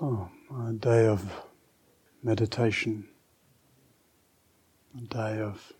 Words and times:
So, 0.00 0.30
a 0.66 0.72
day 0.72 1.04
of 1.04 1.30
meditation, 2.22 3.06
a 4.96 5.02
day 5.02 5.38
of 5.42 5.74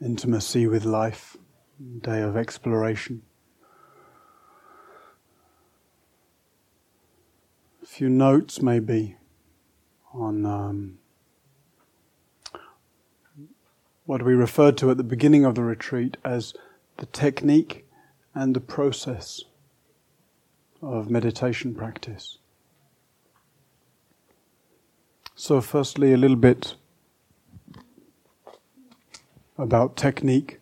intimacy 0.00 0.68
with 0.68 0.84
life, 0.84 1.36
a 1.80 2.06
day 2.06 2.22
of 2.22 2.36
exploration. 2.36 3.22
A 7.82 7.86
few 7.86 8.08
notes, 8.08 8.62
maybe, 8.62 9.16
on 10.14 10.46
um, 10.46 10.98
what 14.06 14.22
we 14.22 14.34
referred 14.34 14.76
to 14.78 14.92
at 14.92 14.98
the 14.98 15.02
beginning 15.02 15.44
of 15.44 15.56
the 15.56 15.64
retreat 15.64 16.16
as 16.24 16.54
the 16.98 17.06
technique 17.06 17.88
and 18.36 18.54
the 18.54 18.60
process 18.60 19.42
of 20.80 21.10
meditation 21.10 21.74
practice. 21.74 22.38
So, 25.34 25.60
firstly, 25.60 26.12
a 26.12 26.16
little 26.16 26.36
bit 26.36 26.76
about 29.56 29.96
technique. 29.96 30.60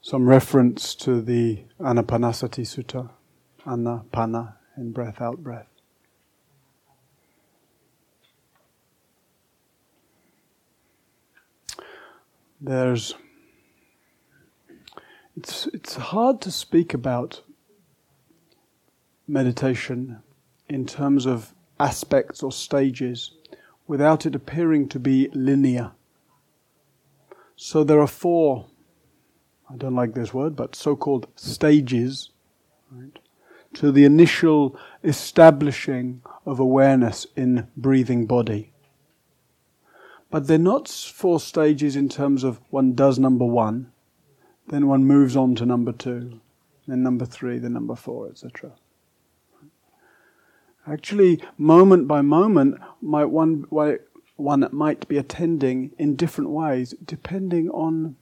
Some 0.00 0.26
reference 0.26 0.94
to 0.96 1.20
the 1.20 1.64
Anapanasati 1.78 2.64
Sutta, 2.64 3.10
Anapana, 3.66 4.54
in 4.76 4.92
breath 4.92 5.20
out 5.20 5.38
breath. 5.38 5.68
There's 12.60 13.14
it's 15.36 15.66
it's 15.68 15.94
hard 15.94 16.40
to 16.40 16.50
speak 16.50 16.94
about 16.94 17.42
meditation 19.28 20.22
in 20.68 20.86
terms 20.86 21.26
of 21.26 21.54
aspects 21.80 22.42
or 22.42 22.52
stages 22.52 23.32
without 23.86 24.26
it 24.26 24.34
appearing 24.34 24.88
to 24.88 24.98
be 24.98 25.28
linear. 25.32 25.92
So 27.56 27.82
there 27.82 28.00
are 28.00 28.06
four, 28.06 28.66
I 29.70 29.76
don't 29.76 29.96
like 29.96 30.14
this 30.14 30.32
word, 30.32 30.54
but 30.54 30.76
so 30.76 30.94
called 30.94 31.26
stages 31.34 32.30
right, 32.90 33.18
to 33.74 33.90
the 33.90 34.04
initial 34.04 34.78
establishing 35.02 36.22
of 36.46 36.60
awareness 36.60 37.26
in 37.36 37.66
breathing 37.76 38.26
body. 38.26 38.72
But 40.30 40.46
they're 40.46 40.58
not 40.58 40.88
four 40.88 41.40
stages 41.40 41.96
in 41.96 42.08
terms 42.08 42.44
of 42.44 42.60
one 42.70 42.94
does 42.94 43.18
number 43.18 43.46
one, 43.46 43.90
then 44.68 44.86
one 44.86 45.04
moves 45.04 45.36
on 45.36 45.54
to 45.56 45.66
number 45.66 45.92
two, 45.92 46.40
then 46.86 47.02
number 47.02 47.24
three, 47.24 47.58
then 47.58 47.72
number 47.72 47.96
four, 47.96 48.28
etc. 48.28 48.72
Actually, 50.90 51.42
moment 51.58 52.08
by 52.08 52.22
moment, 52.22 52.78
might 53.02 53.26
one, 53.26 53.66
one 54.36 54.68
might 54.72 55.06
be 55.06 55.18
attending 55.18 55.90
in 55.98 56.16
different 56.16 56.48
ways, 56.48 56.94
depending 57.04 57.68
on 57.70 58.16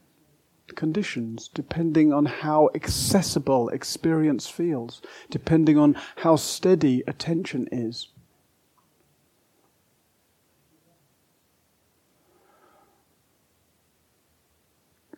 conditions, 0.75 1.49
depending 1.49 2.13
on 2.13 2.27
how 2.27 2.69
accessible 2.75 3.69
experience 3.69 4.49
feels, 4.49 5.01
depending 5.31 5.79
on 5.79 5.97
how 6.17 6.35
steady 6.35 7.05
attention 7.07 7.69
is. 7.71 8.09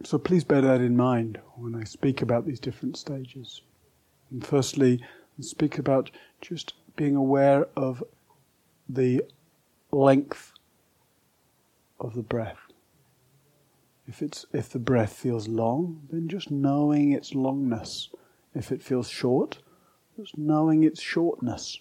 So 0.05 0.19
please 0.19 0.45
bear 0.45 0.61
that 0.61 0.81
in 0.81 0.97
mind 0.97 1.41
when 1.57 1.75
I 1.75 1.85
speak 1.85 2.21
about 2.21 2.47
these 2.47 2.61
different 2.61 2.97
stages. 2.97 3.63
And 4.31 4.47
firstly, 4.47 5.03
speak 5.41 5.79
about 5.79 6.11
just 6.41 6.75
being 6.99 7.15
aware 7.15 7.65
of 7.77 8.03
the 8.89 9.23
length 9.93 10.53
of 12.01 12.15
the 12.15 12.23
breath. 12.23 12.59
If 14.07 14.21
it's 14.21 14.45
if 14.53 14.69
the 14.71 14.81
breath 14.81 15.13
feels 15.13 15.47
long, 15.47 16.03
then 16.11 16.29
just 16.29 16.51
knowing 16.51 17.13
its 17.13 17.31
longness. 17.35 18.09
If 18.53 18.73
it 18.73 18.83
feels 18.83 19.09
short, 19.09 19.61
just 20.17 20.37
knowing 20.37 20.83
its 20.83 21.01
shortness. 21.01 21.79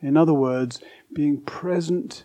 In 0.00 0.16
other 0.16 0.34
words, 0.34 0.80
being 1.12 1.40
present 1.40 2.24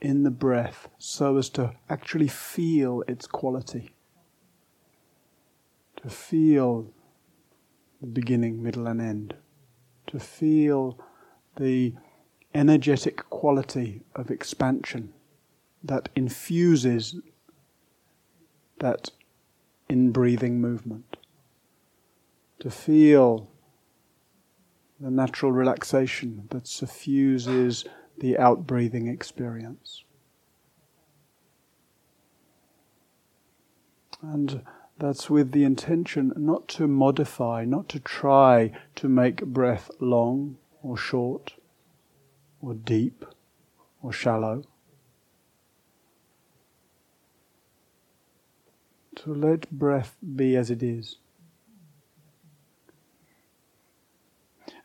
in 0.00 0.22
the 0.22 0.30
breath 0.30 0.88
so 0.96 1.38
as 1.38 1.48
to 1.50 1.74
actually 1.90 2.28
feel 2.28 3.02
its 3.08 3.26
quality. 3.26 3.90
To 6.02 6.08
feel 6.08 6.92
the 8.00 8.06
beginning, 8.06 8.62
middle, 8.62 8.86
and 8.86 9.00
end 9.00 9.34
to 10.08 10.18
feel 10.18 10.98
the 11.56 11.94
energetic 12.54 13.28
quality 13.30 14.02
of 14.14 14.30
expansion 14.30 15.12
that 15.82 16.08
infuses 16.16 17.16
that 18.78 19.10
in 19.88 20.10
breathing 20.10 20.60
movement. 20.60 21.16
To 22.60 22.70
feel 22.70 23.48
the 24.98 25.10
natural 25.10 25.52
relaxation 25.52 26.46
that 26.50 26.66
suffuses 26.66 27.84
the 28.18 28.38
out 28.38 28.66
breathing 28.66 29.08
experience. 29.08 30.04
And 34.22 34.62
that's 34.98 35.28
with 35.28 35.52
the 35.52 35.64
intention 35.64 36.32
not 36.36 36.68
to 36.68 36.86
modify, 36.86 37.64
not 37.64 37.88
to 37.90 38.00
try 38.00 38.72
to 38.94 39.08
make 39.08 39.44
breath 39.44 39.90
long 40.00 40.56
or 40.82 40.96
short 40.96 41.54
or 42.60 42.74
deep 42.74 43.24
or 44.02 44.12
shallow. 44.12 44.64
To 49.16 49.34
let 49.34 49.70
breath 49.70 50.16
be 50.34 50.56
as 50.56 50.70
it 50.70 50.82
is. 50.82 51.16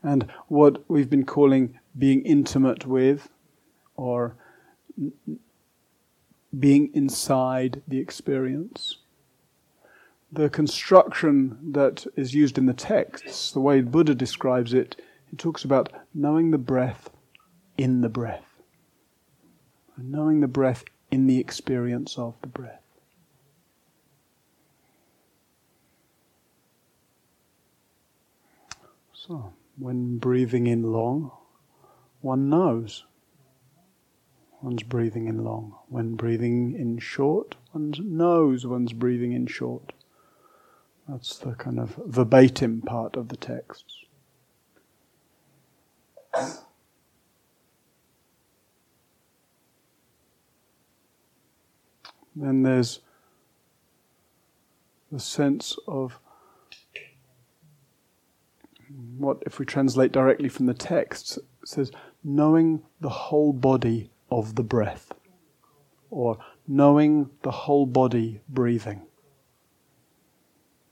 And 0.04 0.32
what 0.48 0.84
we've 0.90 1.10
been 1.10 1.26
calling 1.26 1.80
being 1.98 2.22
intimate 2.24 2.86
with 2.86 3.30
or 3.96 4.36
being 6.58 6.90
inside 6.94 7.82
the 7.88 8.00
experience 8.00 8.98
the 10.32 10.50
construction 10.50 11.58
that 11.74 12.06
is 12.16 12.34
used 12.34 12.58
in 12.58 12.66
the 12.66 12.74
texts, 12.74 13.52
the 13.52 13.60
way 13.60 13.82
Buddha 13.82 14.16
describes 14.16 14.74
it, 14.74 15.02
he 15.30 15.36
talks 15.36 15.66
about 15.66 15.92
knowing 16.14 16.52
the 16.52 16.58
breath 16.58 17.10
in 17.78 18.02
the 18.02 18.10
breath. 18.10 18.46
And 19.98 20.12
knowing 20.12 20.40
the 20.40 20.48
breath 20.48 20.86
in 21.12 21.28
the 21.28 21.40
experience 21.40 22.18
of 22.18 22.36
the 22.42 22.48
breath. 22.48 22.82
So, 29.14 29.54
when 29.78 30.18
breathing 30.18 30.68
in 30.68 30.92
long, 30.92 31.32
one 32.22 32.50
knows 32.50 33.04
one's 34.62 34.84
breathing 34.84 35.28
in 35.28 35.44
long. 35.44 35.76
When 35.90 36.16
breathing 36.16 36.74
in 36.74 37.00
short, 37.00 37.56
one 37.72 37.94
knows 38.00 38.66
one's 38.66 38.94
breathing 38.94 39.34
in 39.34 39.48
short. 39.48 39.94
That's 41.12 41.40
the 41.40 41.52
kind 41.56 41.78
of 41.78 42.00
verbatim 42.06 42.82
part 42.84 43.18
of 43.18 43.28
the 43.28 43.36
texts. 43.36 44.06
Then 52.34 52.64
there's 52.64 53.02
the 55.12 55.20
sense 55.20 55.78
of 55.86 56.18
what, 59.18 59.44
if 59.46 59.60
we 59.60 59.66
translate 59.66 60.14
directly 60.14 60.48
from 60.48 60.66
the 60.66 60.74
text, 60.74 61.40
says 61.66 61.92
knowing 62.24 62.84
the 63.02 63.10
whole 63.10 63.52
body 63.52 64.12
of 64.30 64.56
the 64.56 64.64
breath, 64.64 65.12
or 66.10 66.38
knowing 66.66 67.30
the 67.42 67.52
whole 67.52 67.86
body 67.86 68.40
breathing. 68.48 69.02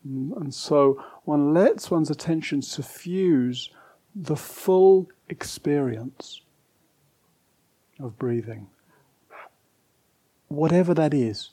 And 0.03 0.53
so 0.53 1.03
one 1.23 1.53
lets 1.53 1.91
one's 1.91 2.09
attention 2.09 2.61
suffuse 2.61 3.69
the 4.15 4.35
full 4.35 5.09
experience 5.27 6.41
of 7.99 8.17
breathing, 8.17 8.67
whatever 10.47 10.93
that 10.93 11.13
is. 11.13 11.51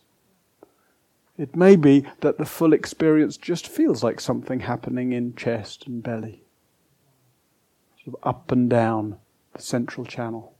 It 1.36 1.54
may 1.54 1.76
be 1.76 2.06
that 2.20 2.38
the 2.38 2.46
full 2.46 2.72
experience 2.72 3.36
just 3.36 3.68
feels 3.68 4.02
like 4.02 4.20
something 4.20 4.60
happening 4.60 5.12
in 5.12 5.34
chest 5.34 5.86
and 5.86 6.02
belly, 6.02 6.44
sort 8.02 8.16
of 8.16 8.28
up 8.28 8.50
and 8.50 8.70
down 8.70 9.18
the 9.52 9.60
central 9.60 10.06
channel. 10.06 10.54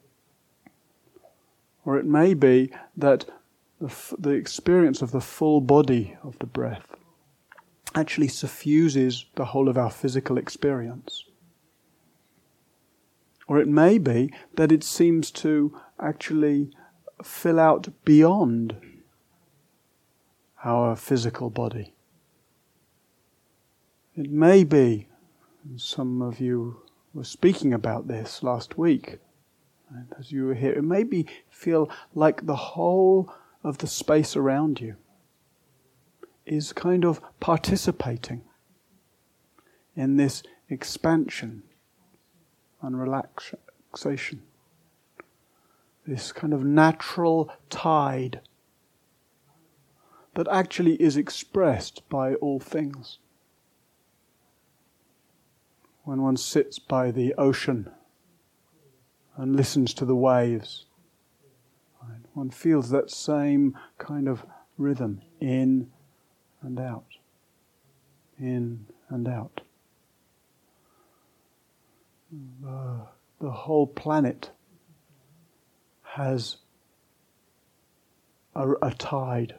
Or 1.85 1.97
it 1.97 2.05
may 2.05 2.35
be 2.35 2.73
that 2.97 3.25
the, 3.81 3.87
f- 3.87 4.13
the 4.19 4.31
experience 4.31 5.01
of 5.01 5.13
the 5.13 5.21
full 5.21 5.61
body 5.61 6.17
of 6.23 6.39
the 6.41 6.47
breath 6.47 6.97
actually 7.97 8.29
suffuses 8.29 9.25
the 9.37 9.47
whole 9.47 9.69
of 9.69 9.79
our 9.79 9.91
physical 9.91 10.37
experience. 10.37 11.25
Or 13.49 13.59
it 13.59 13.69
may 13.69 13.97
be 13.97 14.33
that 14.55 14.71
it 14.71 14.85
seems 14.85 15.31
to 15.33 15.75
actually 15.99 16.71
fill 17.25 17.59
out 17.59 17.89
beyond 18.05 18.77
our 20.63 20.95
physical 20.95 21.49
body. 21.49 21.95
It 24.15 24.31
may 24.31 24.65
be, 24.65 25.09
and 25.65 25.81
some 25.81 26.21
of 26.21 26.39
you 26.39 26.83
were 27.15 27.25
speaking 27.25 27.73
about 27.73 28.09
this 28.09 28.43
last 28.43 28.77
week, 28.77 29.19
as 30.19 30.33
you 30.33 30.45
were 30.45 30.55
here, 30.55 30.73
it 30.73 30.85
may 30.85 31.05
be 31.05 31.27
feel 31.49 31.89
like 32.15 32.45
the 32.45 32.57
whole 32.57 33.33
of 33.63 33.79
the 33.79 33.87
space 33.87 34.37
around 34.37 34.81
you 34.81 34.97
is 36.47 36.73
kind 36.73 37.05
of 37.05 37.21
participating 37.41 38.43
in 39.95 40.17
this 40.17 40.43
expansion 40.71 41.63
and 42.81 42.99
relaxation. 42.99 44.43
This 46.07 46.33
kind 46.33 46.53
of 46.53 46.65
natural 46.65 47.51
tide 47.69 48.41
that 50.35 50.47
actually 50.49 50.95
is 51.03 51.17
expressed 51.17 52.09
by 52.09 52.35
all 52.35 52.61
things. 52.61 53.19
When 56.05 56.23
one 56.23 56.37
sits 56.37 56.79
by 56.79 57.11
the 57.11 57.35
ocean 57.35 57.91
and 59.37 59.57
listens 59.57 59.93
to 59.95 60.05
the 60.05 60.15
waves, 60.15 60.87
one 62.35 62.51
feels 62.51 62.91
that 62.91 63.11
same 63.11 63.77
kind 63.97 64.29
of 64.29 64.45
rhythm 64.77 65.23
in 65.41 65.91
and 66.63 66.79
out, 66.79 67.07
in 68.39 68.87
and 69.09 69.29
out. 69.29 69.61
The, 72.63 73.07
the 73.41 73.51
whole 73.51 73.87
planet 73.87 74.51
has 76.03 76.57
a, 78.55 78.73
a 78.83 78.91
tide 78.93 79.55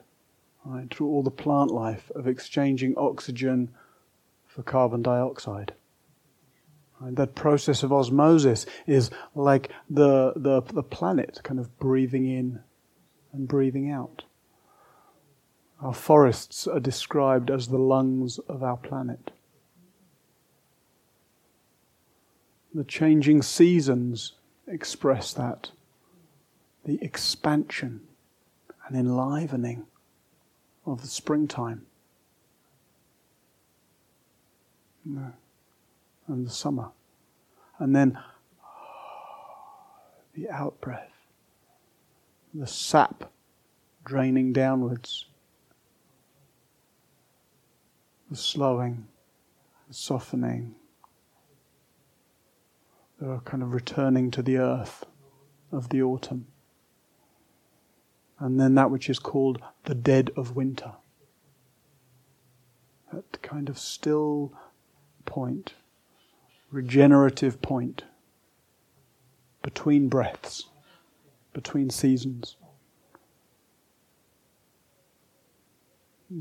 right, 0.65 0.94
through 0.94 1.07
all 1.07 1.23
the 1.23 1.31
plant 1.31 1.71
life 1.71 2.11
of 2.15 2.27
exchanging 2.27 2.95
oxygen 2.97 3.69
for 4.45 4.63
carbon 4.63 5.01
dioxide. 5.01 5.73
Right, 7.00 7.15
that 7.15 7.35
process 7.35 7.83
of 7.83 7.93
osmosis 7.93 8.65
is 8.88 9.11
like 9.35 9.71
the, 9.89 10.33
the, 10.35 10.61
the 10.61 10.83
planet 10.83 11.39
kind 11.43 11.59
of 11.59 11.77
breathing 11.79 12.27
in 12.27 12.59
and 13.31 13.47
breathing 13.47 13.91
out. 13.91 14.23
Our 15.79 15.94
forests 15.94 16.65
are 16.68 16.79
described 16.79 17.51
as 17.51 17.68
the 17.68 17.77
lungs 17.77 18.39
of 18.39 18.63
our 18.63 18.77
planet. 18.77 19.31
The 22.74 22.83
changing 22.83 23.44
seasons 23.44 24.33
express 24.68 25.33
that. 25.33 25.71
The 26.85 26.97
expansion 27.01 28.01
and 28.88 28.97
enlivening 28.97 29.85
of 30.85 31.01
the 31.01 31.07
springtime 31.07 31.85
and 35.06 36.45
the 36.45 36.50
summer. 36.50 36.89
And 37.77 37.95
then 37.95 38.18
the 40.33 40.50
out 40.50 40.79
breath, 40.81 41.12
the 42.53 42.68
sap 42.68 43.31
draining 44.03 44.53
downwards 44.53 45.25
the 48.29 48.35
slowing, 48.35 49.07
the 49.88 49.94
softening, 49.94 50.75
the 53.19 53.39
kind 53.45 53.63
of 53.63 53.74
returning 53.74 54.31
to 54.31 54.41
the 54.41 54.57
earth 54.57 55.06
of 55.71 55.89
the 55.89 56.01
autumn. 56.01 56.47
And 58.39 58.59
then 58.59 58.75
that 58.75 58.91
which 58.91 59.09
is 59.09 59.19
called 59.19 59.62
the 59.85 59.95
dead 59.95 60.31
of 60.35 60.56
winter. 60.56 60.94
That 63.12 63.41
kind 63.41 63.69
of 63.69 63.79
still 63.79 64.53
point, 65.25 65.74
regenerative 66.69 67.62
point 67.62 68.03
between 69.63 70.07
breaths, 70.07 70.65
between 71.53 71.89
seasons. 71.89 72.57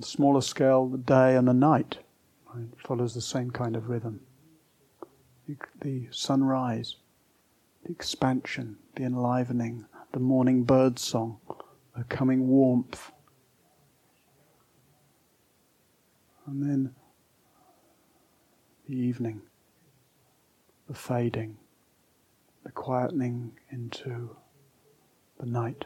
Smaller 0.00 0.40
scale, 0.40 0.86
the 0.86 0.98
day 0.98 1.36
and 1.36 1.46
the 1.46 1.54
night 1.54 1.98
right, 2.56 2.68
follows 2.78 3.14
the 3.14 3.20
same 3.20 3.50
kind 3.50 3.76
of 3.76 3.88
rhythm. 3.88 4.20
The, 5.48 5.56
the 5.80 6.08
sunrise, 6.10 6.96
the 7.84 7.92
expansion, 7.92 8.76
the 8.96 9.04
enlivening, 9.04 9.86
the 10.12 10.20
morning 10.20 10.64
bird 10.64 10.98
song, 10.98 11.38
the 11.96 12.04
coming 12.04 12.48
warmth. 12.48 13.12
And 16.46 16.62
then 16.62 16.94
the 18.88 18.96
evening, 18.96 19.42
the 20.88 20.94
fading, 20.94 21.56
the 22.64 22.70
quietening 22.70 23.50
into 23.70 24.36
the 25.38 25.46
night. 25.46 25.84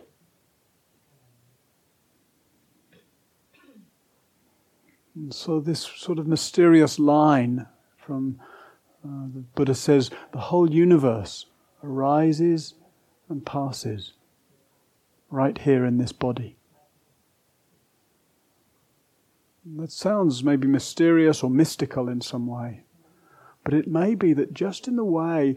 And 5.15 5.35
so, 5.35 5.61
this 5.61 5.81
sort 5.81 6.19
of 6.19 6.27
mysterious 6.27 6.99
line 6.99 7.67
from 7.97 8.41
uh, 9.05 9.27
the 9.35 9.41
Buddha 9.55 9.75
says 9.75 10.11
the 10.33 10.39
whole 10.39 10.71
universe 10.71 11.47
arises 11.83 12.75
and 13.29 13.45
passes 13.45 14.13
right 15.31 15.57
here 15.57 15.85
in 15.85 15.99
this 15.99 16.13
body. 16.13 16.57
That 19.65 19.93
sounds 19.93 20.43
maybe 20.43 20.67
mysterious 20.67 21.43
or 21.43 21.51
mystical 21.51 22.09
in 22.09 22.21
some 22.21 22.47
way, 22.47 22.85
but 23.65 23.75
it 23.75 23.87
may 23.87 24.15
be 24.15 24.33
that 24.35 24.55
just 24.55 24.89
in 24.89 24.97
the 24.97 25.05
way 25.05 25.57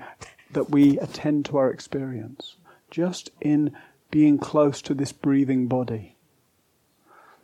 that 0.51 0.69
we 0.69 0.99
attend 0.99 1.45
to 1.45 1.57
our 1.57 1.71
experience, 1.71 2.57
just 2.91 3.31
in 3.41 3.75
being 4.11 4.37
close 4.37 4.81
to 4.83 4.93
this 4.93 5.11
breathing 5.11 5.67
body, 5.67 6.15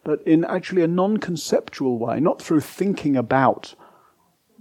but 0.04 0.22
in 0.26 0.46
actually 0.46 0.84
a 0.84 0.88
non 0.88 1.18
conceptual 1.18 1.98
way, 1.98 2.20
not 2.20 2.42
through 2.42 2.62
thinking 2.62 3.16
about 3.16 3.76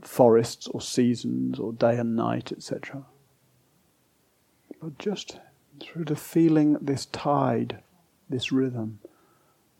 forests 0.02 0.66
or 0.68 0.80
seasons 0.80 1.58
or 1.58 1.72
day 1.72 1.96
and 1.96 2.16
night, 2.16 2.52
etc., 2.52 3.04
but 4.80 4.98
just 4.98 5.40
through 5.80 6.04
the 6.04 6.16
feeling 6.16 6.74
this 6.80 7.06
tide, 7.06 7.82
this 8.28 8.52
rhythm, 8.52 9.00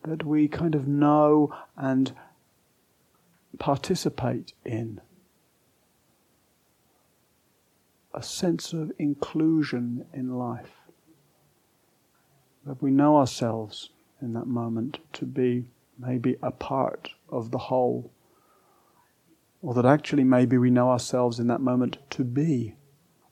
that 0.05 0.25
we 0.25 0.49
kind 0.49 0.75
of 0.75 0.89
know 0.89 1.55
and 1.77 2.13
participate 3.59 4.53
in. 4.65 5.01
A 8.15 8.23
sense 8.23 8.73
of 8.73 8.93
inclusion 8.99 10.07
in 10.13 10.37
life. 10.37 10.73
That 12.65 12.83
we 12.83 12.91
know 12.91 13.17
ourselves 13.17 13.91
in 14.21 14.33
that 14.33 14.47
moment 14.47 14.99
to 15.15 15.25
be 15.25 15.71
maybe 15.99 16.37
a 16.43 16.51
part 16.51 17.11
of 17.29 17.51
the 17.51 17.59
whole. 17.59 18.11
Or 19.63 19.75
that 19.75 19.85
actually 19.85 20.25
maybe 20.25 20.59
we 20.59 20.71
know 20.71 20.91
ourselves 20.91 21.39
in 21.39 21.47
that 21.49 21.61
moment 21.61 21.99
to 22.11 22.25
be 22.25 22.75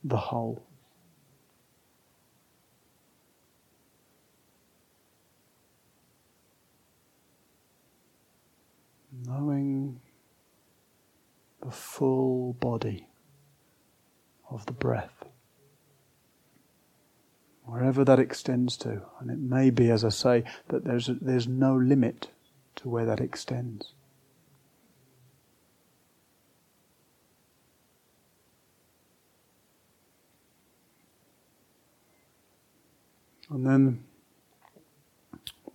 the 0.03 0.17
whole. 0.17 0.63
Knowing 9.25 9.99
the 11.61 11.71
full 11.71 12.53
body 12.53 13.07
of 14.49 14.65
the 14.65 14.73
breath 14.73 15.25
wherever 17.67 18.05
that 18.05 18.17
extends 18.17 18.77
to. 18.77 19.01
And 19.19 19.29
it 19.29 19.39
may 19.39 19.69
be, 19.69 19.91
as 19.91 20.03
I 20.05 20.09
say, 20.09 20.43
that 20.69 20.85
there's, 20.85 21.09
a, 21.09 21.13
there's 21.15 21.47
no 21.47 21.75
limit 21.75 22.29
to 22.77 22.89
where 22.89 23.05
that 23.05 23.19
extends. 23.19 23.93
And 33.49 33.65
then 33.65 34.03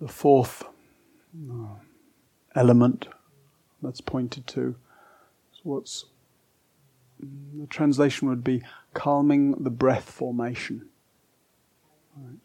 the 0.00 0.08
fourth 0.08 0.64
uh, 1.50 1.74
element 2.54 3.08
that's 3.82 4.00
pointed 4.00 4.46
to 4.48 4.76
is 5.52 5.60
what's 5.62 6.06
the 7.20 7.66
translation 7.68 8.28
would 8.28 8.44
be 8.44 8.62
calming 8.94 9.62
the 9.62 9.70
breath 9.70 10.10
formation. 10.10 10.88
Right. 12.16 12.38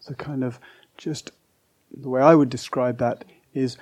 So, 0.00 0.14
kind 0.14 0.44
of 0.44 0.58
just 0.96 1.32
the 1.96 2.08
way 2.08 2.20
I 2.20 2.34
would 2.34 2.48
describe 2.48 2.98
that 2.98 3.24
is 3.54 3.76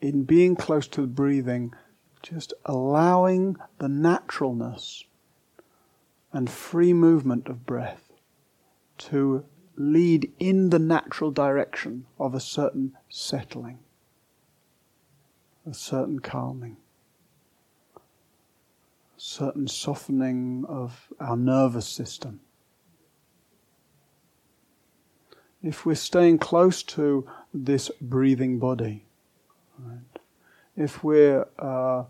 in 0.00 0.24
being 0.24 0.56
close 0.56 0.86
to 0.88 1.00
the 1.00 1.06
breathing, 1.06 1.74
just 2.22 2.52
allowing 2.64 3.56
the 3.78 3.88
naturalness 3.88 5.04
and 6.32 6.50
free 6.50 6.92
movement 6.92 7.48
of 7.48 7.64
breath 7.64 8.12
to 8.98 9.44
lead 9.76 10.32
in 10.38 10.70
the 10.70 10.78
natural 10.78 11.30
direction 11.30 12.06
of 12.18 12.34
a 12.34 12.40
certain 12.40 12.92
settling, 13.08 13.78
a 15.66 15.74
certain 15.74 16.18
calming, 16.18 16.76
a 17.96 18.00
certain 19.20 19.66
softening 19.68 20.64
of 20.68 21.08
our 21.20 21.36
nervous 21.36 21.88
system. 21.88 22.40
If 25.64 25.86
we're 25.86 25.94
staying 25.94 26.38
close 26.38 26.82
to 26.82 27.26
this 27.54 27.90
breathing 27.98 28.58
body, 28.58 29.06
right, 29.78 30.20
if 30.76 31.02
we're 31.02 31.46
uh, 31.58 32.04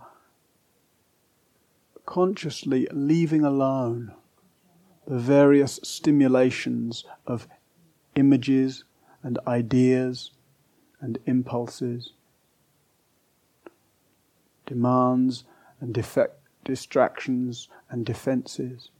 consciously 2.04 2.88
leaving 2.90 3.44
alone 3.44 4.12
the 5.06 5.18
various 5.18 5.78
stimulations 5.84 7.04
of 7.28 7.46
images 8.16 8.82
and 9.22 9.38
ideas 9.46 10.32
and 11.00 11.18
impulses, 11.24 12.12
demands 14.66 15.44
and 15.80 15.94
defect, 15.94 16.40
distractions 16.64 17.68
and 17.88 18.04
defenses, 18.04 18.90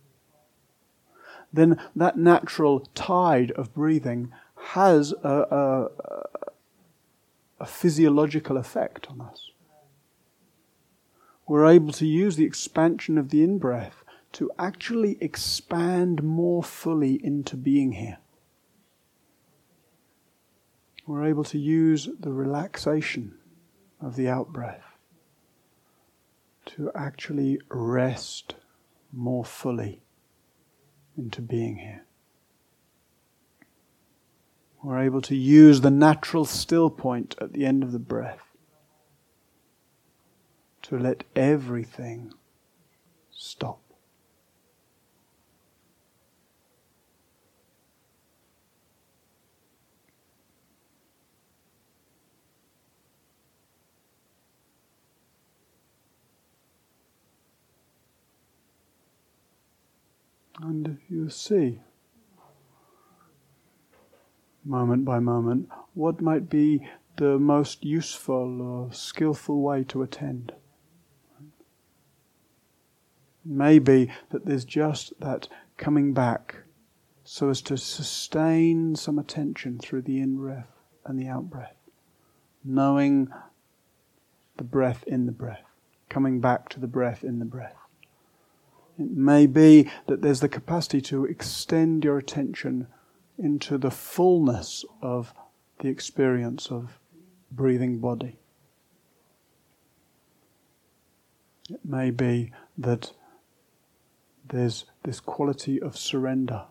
then 1.55 1.81
that 1.95 2.19
natural 2.19 2.81
tide 2.95 3.53
of 3.53 3.73
breathing 3.73 4.33
has 4.57 5.13
a, 5.23 5.29
a, 5.29 5.89
a 7.61 7.67
physiological 7.67 8.57
effect 8.57 9.07
on 9.09 9.21
us. 9.21 9.51
We're 11.47 11.67
able 11.67 11.93
to 11.93 12.07
use 12.07 12.37
the 12.37 12.45
expansion 12.45 13.19
of 13.19 13.29
the 13.31 13.43
in 13.43 13.59
breath 13.59 14.03
to 14.33 14.51
actually 14.59 15.17
expand 15.21 16.23
more 16.23 16.63
fully 16.63 17.25
into 17.25 17.57
being 17.57 17.93
here. 17.93 18.19
We're 21.07 21.27
able 21.27 21.45
to 21.45 21.59
use 21.59 22.09
the 22.19 22.33
relaxation 22.33 23.37
of 24.01 24.17
the 24.17 24.29
out 24.29 24.53
breath 24.53 24.99
to 26.67 26.91
actually 26.95 27.61
rest 27.69 28.55
more 29.13 29.45
fully 29.45 30.04
into 31.17 31.41
being 31.43 31.77
here. 31.77 32.05
We're 34.83 35.01
able 35.01 35.23
to 35.23 35.35
use 35.35 35.81
the 35.81 35.91
natural 35.91 36.45
still 36.45 36.91
point 36.91 37.35
at 37.41 37.53
the 37.53 37.65
end 37.65 37.83
of 37.83 37.93
the 37.93 37.99
breath 37.99 38.43
to 40.83 40.99
let 40.99 41.25
everything 41.35 42.35
stop. 43.31 43.84
And 60.67 60.99
you 61.11 61.29
see, 61.29 61.81
moment 64.65 65.05
by 65.05 65.19
moment, 65.19 65.69
what 65.93 66.23
might 66.23 66.49
be 66.49 66.89
the 67.17 67.39
most 67.39 67.85
useful 67.85 68.63
or 68.63 68.91
skillful 68.91 69.61
way 69.61 69.85
to 69.85 70.03
attend. 70.03 70.53
Maybe 73.45 74.11
that 74.31 74.47
there's 74.47 74.65
just 74.65 75.13
that 75.21 75.49
coming 75.77 76.15
back 76.15 76.57
so 77.25 77.51
as 77.51 77.61
to 77.63 77.77
sustain 77.77 78.97
some 78.97 79.19
attention 79.19 79.79
through 79.79 80.03
the 80.03 80.19
in 80.19 80.37
breath 80.39 80.73
and 81.05 81.19
the 81.19 81.29
out 81.29 81.51
breath, 81.51 81.77
knowing 82.65 83.29
the 84.57 84.65
breath 84.65 85.05
in 85.07 85.27
the 85.27 85.33
breath, 85.33 85.65
coming 86.09 86.41
back 86.41 86.71
to 86.71 86.81
the 86.81 86.87
breath 86.87 87.23
in 87.23 87.39
the 87.39 87.45
breath. 87.45 87.84
It 88.99 89.11
may 89.11 89.47
be 89.47 89.91
that 90.07 90.23
there's 90.23 90.41
the 90.41 90.49
capacity 90.49 91.01
to 91.03 91.25
extend 91.25 92.05
your 92.05 92.19
attention 92.19 92.87
into 93.39 93.77
the 93.79 93.91
fullness 93.91 94.85
of 95.03 95.35
the 95.81 95.89
experience 95.89 96.71
of 96.71 96.99
breathing 97.51 97.99
body. 97.99 98.39
It 101.69 101.81
may 101.85 102.11
be 102.11 102.53
that 102.79 103.13
there's 104.47 104.85
this 105.03 105.21
quality 105.21 105.81
of 105.81 105.97
surrender 105.97 106.65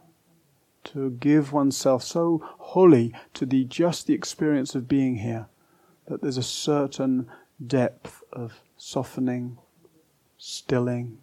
to 0.86 1.12
give 1.12 1.52
oneself 1.52 2.04
so 2.04 2.42
wholly 2.44 3.14
to 3.34 3.46
the 3.46 3.64
just 3.66 4.08
the 4.08 4.14
experience 4.14 4.76
of 4.76 4.88
being 4.88 5.18
here 5.18 5.48
that 6.08 6.22
there's 6.22 6.38
a 6.38 6.44
certain 6.44 7.30
depth 7.66 8.22
of 8.32 8.62
softening, 8.78 9.58
stilling, 10.38 11.18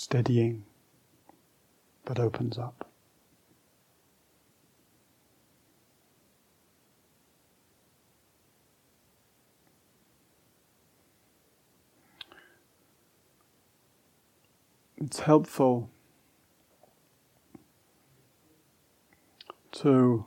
steadying 0.00 0.62
that 2.04 2.20
opens 2.20 2.56
up. 2.56 2.88
It's 14.98 15.18
helpful 15.18 15.90
to, 19.72 20.26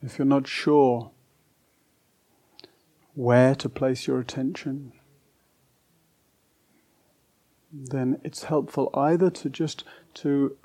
if 0.00 0.16
you're 0.16 0.24
not 0.24 0.46
sure 0.46 1.10
where 3.14 3.56
to 3.56 3.68
place 3.68 4.06
your 4.06 4.20
attention, 4.20 4.92
then 7.72 8.20
it's 8.24 8.44
helpful 8.44 8.90
either 8.94 9.30
to 9.30 9.48
just 9.48 9.84
to 10.14 10.56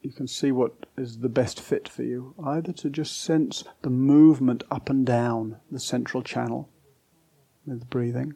you 0.00 0.12
can 0.12 0.28
see 0.28 0.52
what 0.52 0.86
is 0.96 1.18
the 1.18 1.28
best 1.28 1.60
fit 1.60 1.88
for 1.88 2.02
you 2.02 2.34
either 2.46 2.72
to 2.72 2.88
just 2.88 3.20
sense 3.20 3.64
the 3.82 3.90
movement 3.90 4.62
up 4.70 4.88
and 4.88 5.04
down 5.04 5.56
the 5.70 5.80
central 5.80 6.22
channel 6.22 6.68
with 7.66 7.88
breathing 7.90 8.34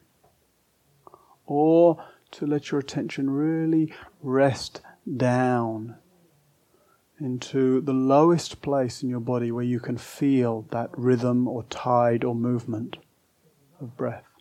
or 1.47 2.05
to 2.31 2.47
let 2.47 2.71
your 2.71 2.81
attention 2.81 3.31
really 3.31 3.93
rest 4.23 4.81
down 5.17 5.97
into 7.21 7.81
the 7.81 7.93
lowest 7.93 8.63
place 8.63 9.03
in 9.03 9.09
your 9.09 9.21
body 9.21 9.53
where 9.53 9.65
you 9.65 9.79
can 9.79 9.97
feel 9.97 10.67
that 10.71 10.91
rhythm 10.97 11.47
or 11.47 11.63
tide 11.65 12.25
or 12.25 12.35
movement 12.35 12.97
of 13.81 13.97
breath 13.97 14.32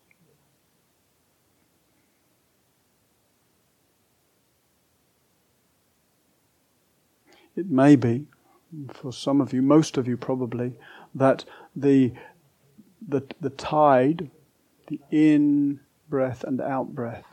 It 7.56 7.70
may 7.70 7.96
be, 7.96 8.26
for 8.94 9.12
some 9.12 9.42
of 9.42 9.54
you, 9.54 9.62
most 9.62 9.98
of 9.98 10.08
you 10.08 10.18
probably, 10.18 10.74
that 11.16 11.46
the, 11.76 12.14
the, 13.06 13.24
the 13.42 13.50
tide, 13.50 14.30
the 14.88 15.00
in 15.12 15.80
breath 16.10 16.44
and 16.44 16.62
out 16.62 16.96
breath, 16.96 17.26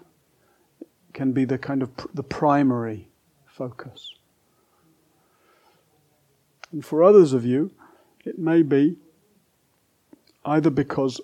can 1.12 1.32
be 1.32 1.44
the 1.44 1.58
kind 1.58 1.82
of 1.82 1.96
pr- 1.96 2.08
the 2.14 2.22
primary 2.22 3.08
focus. 3.46 4.14
And 6.70 6.84
for 6.84 7.02
others 7.02 7.32
of 7.32 7.44
you, 7.44 7.70
it 8.24 8.38
may 8.38 8.62
be 8.62 8.96
either 10.44 10.70
because 10.70 11.20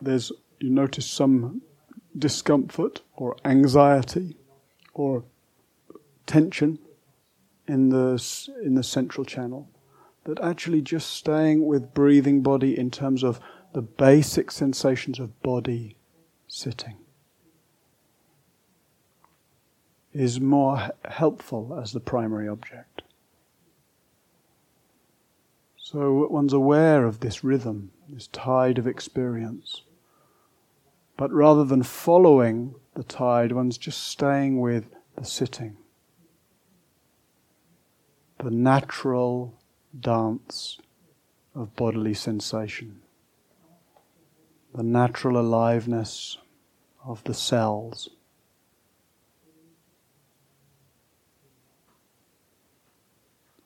there's 0.00 0.32
you 0.60 0.70
notice 0.70 1.06
some 1.06 1.62
discomfort 2.18 3.02
or 3.16 3.36
anxiety 3.44 4.36
or 4.94 5.24
tension 6.26 6.78
in 7.68 7.90
the, 7.90 8.22
in 8.64 8.74
the 8.74 8.82
central 8.82 9.24
channel. 9.24 9.68
That 10.24 10.40
actually 10.40 10.82
just 10.82 11.10
staying 11.10 11.64
with 11.66 11.94
breathing 11.94 12.42
body 12.42 12.78
in 12.78 12.90
terms 12.90 13.22
of 13.22 13.40
the 13.72 13.82
basic 13.82 14.50
sensations 14.50 15.18
of 15.18 15.40
body 15.42 15.96
sitting 16.48 16.96
is 20.12 20.40
more 20.40 20.90
helpful 21.04 21.78
as 21.80 21.92
the 21.92 22.00
primary 22.00 22.48
object. 22.48 23.02
So 25.76 26.26
one's 26.28 26.52
aware 26.52 27.06
of 27.06 27.20
this 27.20 27.44
rhythm, 27.44 27.92
this 28.08 28.26
tide 28.26 28.78
of 28.78 28.86
experience. 28.86 29.82
But 31.16 31.32
rather 31.32 31.64
than 31.64 31.82
following 31.82 32.74
the 32.94 33.04
tide, 33.04 33.52
one's 33.52 33.78
just 33.78 34.08
staying 34.08 34.60
with 34.60 34.86
the 35.16 35.24
sitting 35.24 35.76
the 38.42 38.50
natural 38.50 39.54
dance 39.98 40.78
of 41.54 41.74
bodily 41.74 42.14
sensation, 42.14 43.00
the 44.74 44.82
natural 44.82 45.38
aliveness 45.38 46.38
of 47.04 47.22
the 47.24 47.34
cells. 47.34 48.08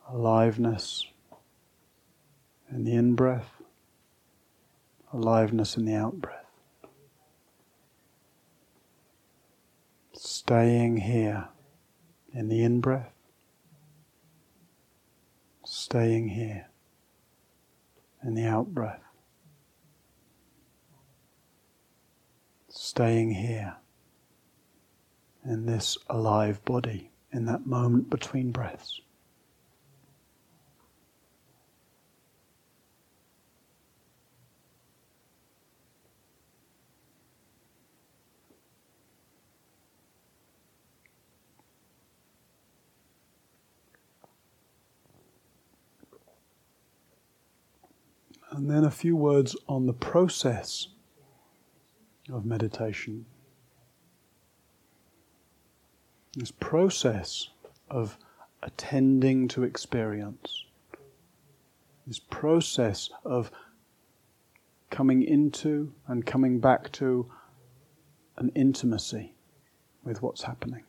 Aliveness 0.08 1.06
in 2.70 2.84
the 2.84 2.92
in 2.92 3.14
breath, 3.14 3.62
aliveness 5.12 5.76
in 5.76 5.84
the 5.84 5.94
out 5.94 6.20
breath. 6.20 6.44
Staying 10.12 10.98
here 10.98 11.48
in 12.34 12.48
the 12.48 12.62
in 12.62 12.80
breath, 12.80 13.12
staying 15.82 16.28
here 16.28 16.68
in 18.22 18.34
the 18.34 18.46
out 18.46 18.72
breath. 18.72 19.02
Staying 22.68 23.34
here 23.34 23.76
in 25.44 25.66
this 25.66 25.98
alive 26.08 26.64
body, 26.64 27.10
in 27.32 27.46
that 27.46 27.66
moment 27.66 28.08
between 28.10 28.52
breaths. 28.52 29.00
And 48.52 48.71
then 48.71 48.85
a 48.85 48.90
few 48.90 49.16
words 49.16 49.56
on 49.66 49.87
the 49.87 49.94
process 49.94 50.88
of 52.30 52.44
meditation. 52.44 53.25
This 56.37 56.50
process 56.50 57.49
of 57.88 58.18
attending 58.62 59.49
to 59.49 59.64
experience, 59.64 60.66
this 62.06 62.18
process 62.18 63.09
of 63.25 63.50
coming 64.90 65.23
into 65.23 65.94
and 66.06 66.26
coming 66.26 66.61
back 66.61 66.92
to 66.92 67.30
an 68.37 68.52
intimacy 68.54 69.35
with 70.04 70.21
what's 70.21 70.42
happening. 70.42 70.85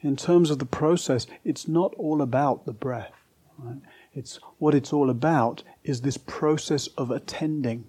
In 0.00 0.14
terms 0.14 0.50
of 0.50 0.60
the 0.60 0.64
process, 0.64 1.26
it's 1.44 1.66
not 1.66 1.92
all 1.94 2.22
about 2.22 2.66
the 2.66 2.72
breath. 2.72 3.25
Right? 3.58 3.80
It's 4.12 4.38
what 4.58 4.74
it's 4.74 4.92
all 4.92 5.10
about 5.10 5.62
is 5.84 6.00
this 6.00 6.16
process 6.18 6.88
of 6.98 7.10
attending, 7.10 7.84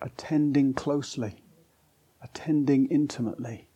attending 0.00 0.74
closely, 0.74 1.42
attending 2.22 2.86
intimately, 2.86 3.68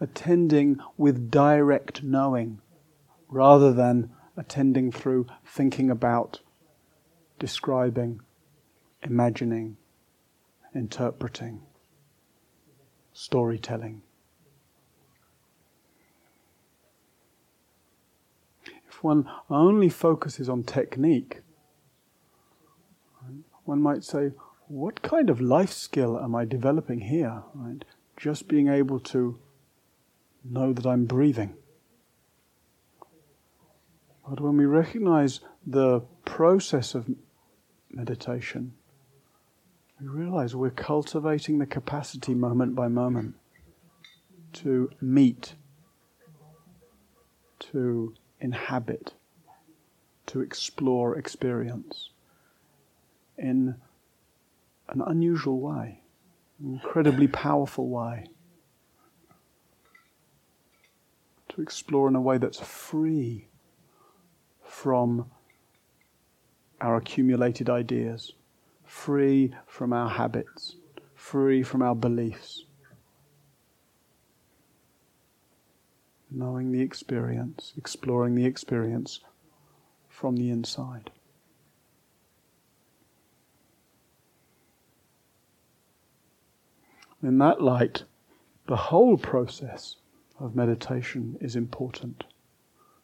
attending 0.00 0.78
with 0.96 1.30
direct 1.30 2.02
knowing 2.02 2.60
rather 3.28 3.72
than 3.72 4.10
attending 4.36 4.90
through 4.90 5.26
thinking 5.46 5.90
about, 5.90 6.40
describing, 7.38 8.20
imagining, 9.02 9.76
interpreting, 10.74 11.60
storytelling. 13.12 14.02
One 19.04 19.28
only 19.50 19.90
focuses 19.90 20.48
on 20.48 20.64
technique, 20.64 21.42
one 23.64 23.80
might 23.80 24.02
say, 24.02 24.32
what 24.66 25.02
kind 25.02 25.28
of 25.28 25.40
life 25.40 25.72
skill 25.72 26.18
am 26.18 26.34
I 26.34 26.46
developing 26.46 27.00
here? 27.00 27.42
Right? 27.54 27.84
Just 28.16 28.48
being 28.48 28.68
able 28.68 28.98
to 29.00 29.38
know 30.42 30.72
that 30.72 30.86
I'm 30.86 31.04
breathing. 31.04 31.54
But 34.28 34.40
when 34.40 34.56
we 34.56 34.64
recognize 34.64 35.40
the 35.66 36.00
process 36.24 36.94
of 36.94 37.10
meditation, 37.90 38.72
we 40.00 40.08
realize 40.08 40.56
we're 40.56 40.70
cultivating 40.70 41.58
the 41.58 41.66
capacity 41.66 42.34
moment 42.34 42.74
by 42.74 42.88
moment 42.88 43.34
to 44.54 44.90
meet, 45.00 45.54
to 47.58 48.14
inhabit, 48.44 49.14
to 50.26 50.42
explore 50.42 51.16
experience 51.16 52.10
in 53.38 53.74
an 54.90 55.02
unusual 55.06 55.58
way, 55.60 56.02
an 56.60 56.74
incredibly 56.74 57.26
powerful 57.26 57.88
way. 57.88 58.26
To 61.48 61.62
explore 61.62 62.06
in 62.08 62.16
a 62.16 62.20
way 62.20 62.36
that's 62.36 62.60
free 62.60 63.48
from 64.62 65.30
our 66.80 66.96
accumulated 66.96 67.70
ideas, 67.70 68.32
free 68.84 69.54
from 69.66 69.92
our 69.92 70.10
habits, 70.10 70.76
free 71.14 71.62
from 71.62 71.80
our 71.80 71.94
beliefs. 71.94 72.66
Knowing 76.34 76.72
the 76.72 76.80
experience, 76.80 77.72
exploring 77.76 78.34
the 78.34 78.44
experience 78.44 79.20
from 80.08 80.36
the 80.36 80.50
inside. 80.50 81.10
In 87.22 87.38
that 87.38 87.62
light, 87.62 88.04
the 88.66 88.76
whole 88.76 89.16
process 89.16 89.96
of 90.38 90.54
meditation 90.54 91.38
is 91.40 91.56
important. 91.56 92.24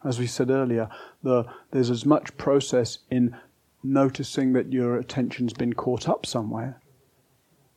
As 0.04 0.18
we 0.18 0.26
said 0.26 0.50
earlier, 0.50 0.88
the, 1.22 1.44
there's 1.70 1.90
as 1.90 2.04
much 2.04 2.36
process 2.36 2.98
in 3.10 3.36
noticing 3.82 4.52
that 4.52 4.72
your 4.72 4.96
attention's 4.96 5.52
been 5.52 5.72
caught 5.72 6.08
up 6.08 6.26
somewhere 6.26 6.80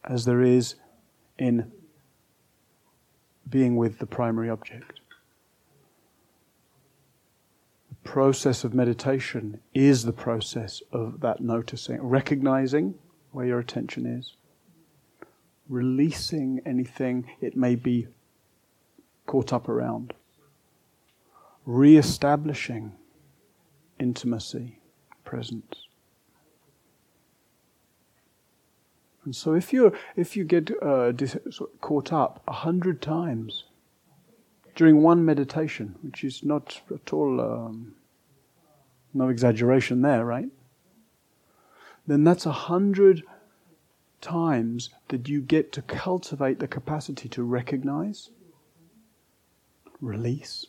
as 0.03 0.25
there 0.25 0.41
is 0.41 0.75
in 1.37 1.71
being 3.49 3.75
with 3.75 3.99
the 3.99 4.05
primary 4.05 4.49
object 4.49 4.99
process 8.03 8.63
of 8.63 8.73
meditation 8.73 9.59
is 9.73 10.03
the 10.03 10.13
process 10.13 10.81
of 10.91 11.21
that 11.21 11.39
noticing, 11.39 12.01
recognizing 12.01 12.95
where 13.31 13.45
your 13.45 13.59
attention 13.59 14.05
is, 14.05 14.35
releasing 15.69 16.61
anything 16.65 17.25
it 17.41 17.55
may 17.55 17.75
be 17.75 18.07
caught 19.25 19.53
up 19.53 19.69
around, 19.69 20.13
re 21.65 21.97
establishing 21.97 22.91
intimacy, 23.99 24.79
presence. 25.23 25.87
And 29.23 29.33
so, 29.33 29.53
if 29.53 29.71
you 29.71 29.93
if 30.17 30.35
you 30.35 30.43
get 30.43 30.69
uh, 30.83 31.13
dis- 31.13 31.37
caught 31.79 32.11
up 32.11 32.43
a 32.45 32.51
hundred 32.51 33.01
times 33.01 33.63
during 34.75 35.01
one 35.01 35.23
meditation, 35.23 35.95
which 36.01 36.23
is 36.23 36.43
not 36.43 36.81
at 36.93 37.13
all, 37.13 37.39
um, 37.39 37.93
no 39.13 39.29
exaggeration 39.29 40.01
there, 40.01 40.25
right? 40.25 40.49
Then 42.07 42.23
that's 42.23 42.45
a 42.45 42.51
hundred 42.51 43.23
times 44.19 44.89
that 45.09 45.27
you 45.29 45.41
get 45.41 45.71
to 45.73 45.81
cultivate 45.81 46.59
the 46.59 46.67
capacity 46.67 47.29
to 47.29 47.43
recognize, 47.43 48.29
release, 50.01 50.65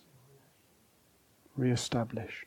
re-establish. 1.57 2.47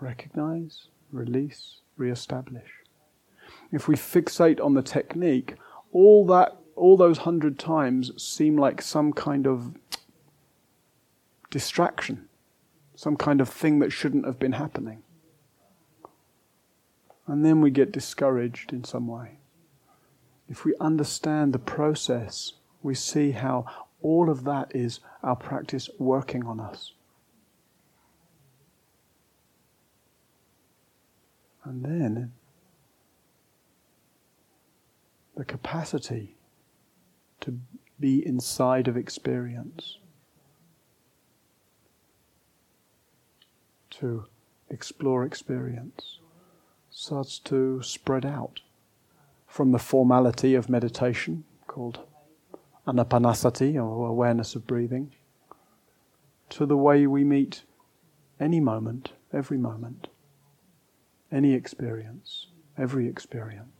Recognize, 0.00 0.88
release, 1.12 1.80
re-establish. 1.96 2.70
If 3.72 3.88
we 3.88 3.94
fixate 3.96 4.64
on 4.64 4.74
the 4.74 4.82
technique, 4.82 5.54
all 5.92 6.26
that 6.26 6.56
all 6.78 6.96
those 6.96 7.18
hundred 7.18 7.58
times 7.58 8.10
seem 8.22 8.56
like 8.56 8.80
some 8.80 9.12
kind 9.12 9.46
of 9.46 9.74
distraction, 11.50 12.28
some 12.94 13.16
kind 13.16 13.40
of 13.40 13.48
thing 13.48 13.78
that 13.80 13.90
shouldn't 13.90 14.26
have 14.26 14.38
been 14.38 14.52
happening. 14.52 15.02
And 17.26 17.44
then 17.44 17.60
we 17.60 17.70
get 17.70 17.92
discouraged 17.92 18.72
in 18.72 18.84
some 18.84 19.06
way. 19.06 19.38
If 20.48 20.64
we 20.64 20.74
understand 20.80 21.52
the 21.52 21.58
process, 21.58 22.54
we 22.82 22.94
see 22.94 23.32
how 23.32 23.66
all 24.00 24.30
of 24.30 24.44
that 24.44 24.74
is 24.74 25.00
our 25.22 25.36
practice 25.36 25.90
working 25.98 26.46
on 26.46 26.58
us. 26.58 26.92
And 31.64 31.84
then 31.84 32.32
the 35.36 35.44
capacity 35.44 36.37
to 37.48 37.58
be 37.98 38.24
inside 38.26 38.88
of 38.88 38.96
experience, 38.96 39.96
to 43.88 44.26
explore 44.68 45.24
experience, 45.24 46.18
starts 46.90 47.38
to 47.38 47.82
spread 47.82 48.26
out 48.26 48.60
from 49.46 49.72
the 49.72 49.78
formality 49.78 50.54
of 50.54 50.68
meditation 50.68 51.44
called 51.66 52.00
anapanasati 52.86 53.76
or 53.76 54.06
awareness 54.06 54.54
of 54.54 54.66
breathing 54.66 55.14
to 56.50 56.66
the 56.66 56.76
way 56.76 57.06
we 57.06 57.24
meet 57.24 57.62
any 58.38 58.60
moment, 58.60 59.12
every 59.32 59.56
moment, 59.56 60.08
any 61.32 61.54
experience, 61.54 62.48
every 62.76 63.08
experience. 63.08 63.77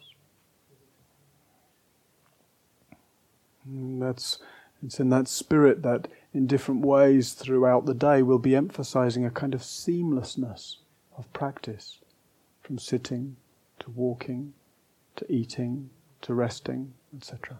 That's 4.00 4.38
it's 4.82 5.00
in 5.00 5.08
that 5.10 5.26
spirit 5.28 5.82
that 5.82 6.08
in 6.32 6.46
different 6.46 6.84
ways 6.84 7.32
throughout 7.32 7.86
the 7.86 7.94
day 7.94 8.22
we'll 8.22 8.38
be 8.38 8.54
emphasizing 8.54 9.24
a 9.24 9.30
kind 9.30 9.54
of 9.54 9.60
seamlessness 9.60 10.76
of 11.16 11.32
practice 11.32 11.98
from 12.62 12.78
sitting 12.78 13.36
to 13.80 13.90
walking 13.90 14.52
to 15.16 15.32
eating 15.32 15.90
to 16.22 16.34
resting, 16.34 16.92
etc. 17.16 17.58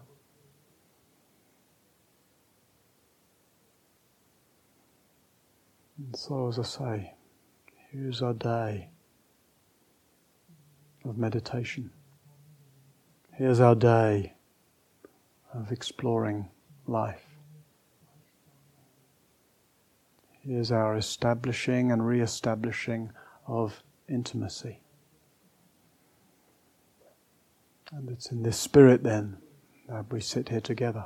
And 5.97 6.15
so, 6.15 6.47
as 6.47 6.59
I 6.59 6.63
say, 6.63 7.13
here's 7.91 8.21
our 8.21 8.33
day 8.33 8.89
of 11.03 11.17
meditation. 11.17 11.91
Here's 13.33 13.59
our 13.59 13.75
day 13.75 14.33
of 15.53 15.71
exploring 15.71 16.49
life. 16.87 17.25
Here's 20.41 20.71
our 20.71 20.97
establishing 20.97 21.91
and 21.91 22.05
re 22.05 22.21
establishing 22.21 23.11
of 23.47 23.83
intimacy. 24.07 24.79
And 27.91 28.09
it's 28.09 28.31
in 28.31 28.43
this 28.43 28.59
spirit 28.59 29.03
then 29.03 29.37
that 29.87 30.11
we 30.11 30.21
sit 30.21 30.49
here 30.49 30.61
together. 30.61 31.05